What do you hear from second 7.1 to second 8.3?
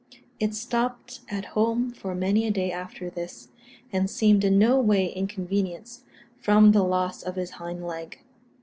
of its hind leg.